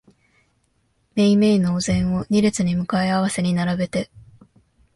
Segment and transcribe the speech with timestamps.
[1.13, 4.09] めいめいのお膳を二列に向かい合わせに並べて、